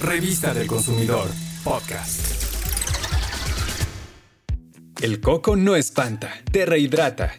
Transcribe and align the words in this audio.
Revista 0.00 0.54
del 0.54 0.68
Consumidor, 0.68 1.28
podcast. 1.64 2.20
El 5.02 5.20
coco 5.20 5.56
no 5.56 5.74
espanta, 5.74 6.32
te 6.52 6.64
rehidrata. 6.64 7.32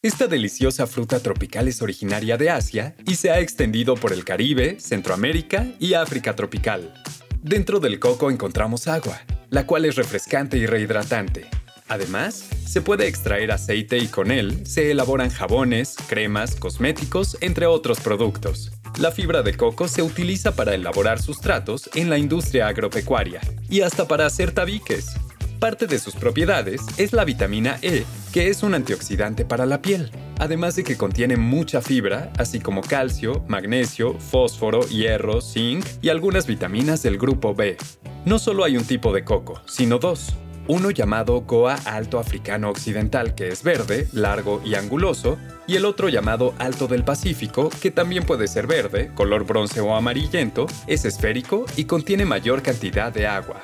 Esta 0.00 0.28
deliciosa 0.28 0.86
fruta 0.86 1.18
tropical 1.18 1.66
es 1.66 1.82
originaria 1.82 2.36
de 2.36 2.50
Asia 2.50 2.94
y 3.04 3.16
se 3.16 3.32
ha 3.32 3.40
extendido 3.40 3.96
por 3.96 4.12
el 4.12 4.24
Caribe, 4.24 4.78
Centroamérica 4.78 5.66
y 5.80 5.94
África 5.94 6.36
tropical. 6.36 6.94
Dentro 7.42 7.80
del 7.80 7.98
coco 7.98 8.30
encontramos 8.30 8.86
agua, 8.86 9.20
la 9.50 9.66
cual 9.66 9.84
es 9.84 9.96
refrescante 9.96 10.56
y 10.56 10.66
rehidratante. 10.66 11.48
Además, 11.88 12.44
se 12.64 12.80
puede 12.80 13.08
extraer 13.08 13.50
aceite 13.50 13.98
y 13.98 14.06
con 14.06 14.30
él 14.30 14.64
se 14.68 14.92
elaboran 14.92 15.30
jabones, 15.30 15.96
cremas, 16.08 16.54
cosméticos, 16.54 17.36
entre 17.40 17.66
otros 17.66 17.98
productos. 17.98 18.70
La 18.98 19.10
fibra 19.10 19.42
de 19.42 19.56
coco 19.56 19.88
se 19.88 20.02
utiliza 20.02 20.54
para 20.54 20.72
elaborar 20.72 21.20
sustratos 21.20 21.90
en 21.94 22.08
la 22.08 22.16
industria 22.16 22.68
agropecuaria 22.68 23.40
y 23.68 23.80
hasta 23.80 24.06
para 24.06 24.24
hacer 24.24 24.52
tabiques. 24.52 25.16
Parte 25.58 25.86
de 25.88 25.98
sus 25.98 26.14
propiedades 26.14 26.80
es 26.96 27.12
la 27.12 27.24
vitamina 27.24 27.78
E, 27.82 28.04
que 28.32 28.50
es 28.50 28.62
un 28.62 28.72
antioxidante 28.72 29.44
para 29.44 29.66
la 29.66 29.82
piel, 29.82 30.12
además 30.38 30.76
de 30.76 30.84
que 30.84 30.96
contiene 30.96 31.36
mucha 31.36 31.80
fibra, 31.80 32.32
así 32.38 32.60
como 32.60 32.82
calcio, 32.82 33.44
magnesio, 33.48 34.14
fósforo, 34.20 34.86
hierro, 34.86 35.40
zinc 35.40 35.84
y 36.00 36.08
algunas 36.08 36.46
vitaminas 36.46 37.02
del 37.02 37.18
grupo 37.18 37.52
B. 37.52 37.76
No 38.24 38.38
solo 38.38 38.62
hay 38.62 38.76
un 38.76 38.84
tipo 38.84 39.12
de 39.12 39.24
coco, 39.24 39.60
sino 39.66 39.98
dos, 39.98 40.34
uno 40.66 40.90
llamado 40.90 41.42
Goa 41.42 41.74
Alto 41.84 42.18
Africano 42.18 42.70
Occidental, 42.70 43.34
que 43.34 43.48
es 43.48 43.62
verde, 43.62 44.08
largo 44.12 44.62
y 44.64 44.74
anguloso, 44.74 45.38
y 45.66 45.76
el 45.76 45.84
otro 45.84 46.08
llamado 46.08 46.54
Alto 46.58 46.86
del 46.86 47.04
Pacífico, 47.04 47.70
que 47.80 47.90
también 47.90 48.24
puede 48.24 48.48
ser 48.48 48.66
verde, 48.66 49.10
color 49.14 49.44
bronce 49.44 49.80
o 49.80 49.94
amarillento, 49.94 50.66
es 50.86 51.04
esférico 51.04 51.66
y 51.76 51.84
contiene 51.84 52.24
mayor 52.24 52.62
cantidad 52.62 53.12
de 53.12 53.26
agua. 53.26 53.62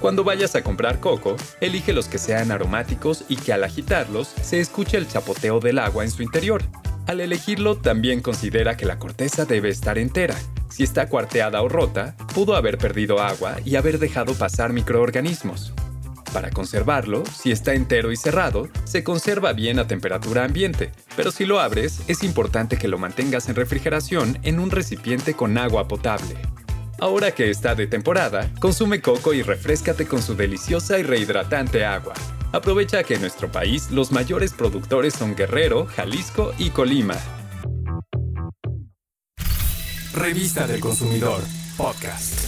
Cuando 0.00 0.22
vayas 0.22 0.54
a 0.54 0.62
comprar 0.62 1.00
coco, 1.00 1.36
elige 1.60 1.92
los 1.92 2.06
que 2.06 2.18
sean 2.18 2.52
aromáticos 2.52 3.24
y 3.28 3.36
que 3.36 3.52
al 3.52 3.64
agitarlos 3.64 4.28
se 4.42 4.60
escuche 4.60 4.96
el 4.96 5.08
chapoteo 5.08 5.58
del 5.58 5.78
agua 5.78 6.04
en 6.04 6.10
su 6.12 6.22
interior. 6.22 6.62
Al 7.08 7.20
elegirlo 7.20 7.78
también 7.78 8.20
considera 8.20 8.76
que 8.76 8.86
la 8.86 8.98
corteza 8.98 9.44
debe 9.44 9.70
estar 9.70 9.98
entera. 9.98 10.36
Si 10.68 10.84
está 10.84 11.08
cuarteada 11.08 11.62
o 11.62 11.68
rota, 11.68 12.14
pudo 12.32 12.54
haber 12.54 12.78
perdido 12.78 13.20
agua 13.20 13.56
y 13.64 13.74
haber 13.74 13.98
dejado 13.98 14.34
pasar 14.34 14.72
microorganismos. 14.72 15.72
Para 16.32 16.50
conservarlo, 16.50 17.24
si 17.26 17.50
está 17.52 17.74
entero 17.74 18.12
y 18.12 18.16
cerrado, 18.16 18.68
se 18.84 19.02
conserva 19.02 19.52
bien 19.52 19.78
a 19.78 19.86
temperatura 19.86 20.44
ambiente, 20.44 20.92
pero 21.16 21.30
si 21.30 21.46
lo 21.46 21.60
abres, 21.60 22.02
es 22.06 22.22
importante 22.22 22.76
que 22.76 22.88
lo 22.88 22.98
mantengas 22.98 23.48
en 23.48 23.54
refrigeración 23.54 24.38
en 24.42 24.60
un 24.60 24.70
recipiente 24.70 25.34
con 25.34 25.56
agua 25.56 25.88
potable. 25.88 26.36
Ahora 27.00 27.30
que 27.32 27.48
está 27.48 27.74
de 27.74 27.86
temporada, 27.86 28.50
consume 28.60 29.00
coco 29.00 29.32
y 29.32 29.42
refrescate 29.42 30.06
con 30.06 30.20
su 30.20 30.34
deliciosa 30.34 30.98
y 30.98 31.02
rehidratante 31.02 31.84
agua. 31.84 32.14
Aprovecha 32.52 33.04
que 33.04 33.14
en 33.14 33.20
nuestro 33.20 33.50
país 33.50 33.90
los 33.90 34.10
mayores 34.10 34.52
productores 34.52 35.14
son 35.14 35.36
Guerrero, 35.36 35.86
Jalisco 35.86 36.52
y 36.58 36.70
Colima. 36.70 37.16
Revista 40.12 40.66
del 40.66 40.80
Consumidor, 40.80 41.40
podcast. 41.76 42.47